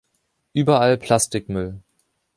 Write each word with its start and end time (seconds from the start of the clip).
Überall 0.53 0.97
Plastikmüll. 0.97 1.79